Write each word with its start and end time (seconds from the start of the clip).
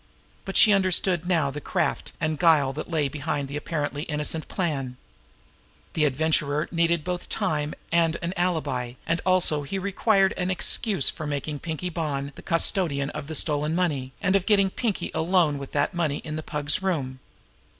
But 0.45 0.57
she 0.57 0.73
understood 0.73 1.27
now 1.27 1.51
the 1.51 1.61
craft 1.61 2.13
and 2.19 2.39
guile 2.39 2.73
that 2.73 2.89
lay 2.89 3.07
behind 3.07 3.47
his 3.51 3.57
apparently 3.59 4.01
innocent 4.01 4.47
plan. 4.47 4.97
The 5.93 6.05
Adventurer 6.05 6.67
needed 6.71 7.03
both 7.03 7.29
time 7.29 7.75
and 7.91 8.17
an 8.23 8.33
alibi, 8.35 8.93
and 9.05 9.21
also 9.27 9.61
he 9.61 9.77
required 9.77 10.33
an 10.37 10.49
excuse 10.49 11.11
for 11.11 11.27
making 11.27 11.59
Pinkie 11.59 11.91
Bonn 11.91 12.31
the 12.33 12.41
custodian 12.41 13.11
of 13.11 13.27
the 13.27 13.35
stolen 13.35 13.75
money, 13.75 14.11
and 14.23 14.35
of 14.35 14.47
getting 14.47 14.71
Pinkie 14.71 15.11
alone 15.13 15.59
with 15.59 15.71
that 15.73 15.93
money 15.93 16.17
in 16.23 16.35
the 16.35 16.41
Pug's 16.41 16.81
room. 16.81 17.19